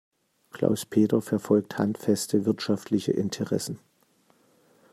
Klaus-Peter 0.49 1.21
verfolgt 1.21 1.77
handfeste 1.77 2.47
wirtschaftliche 2.47 3.11
Interessen. 3.11 3.77